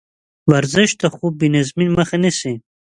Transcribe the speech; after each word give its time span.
ورزش 0.51 0.89
د 1.01 1.03
خوب 1.15 1.33
بېنظمۍ 1.41 1.87
مخه 1.97 2.17
نیسي. 2.23 2.53